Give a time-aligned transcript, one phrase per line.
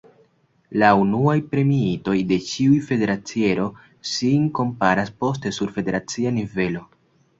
[0.83, 3.67] La unuaj premiitoj de ĉiu federaciero
[4.13, 6.83] sin komparas poste sur federacia nivelo.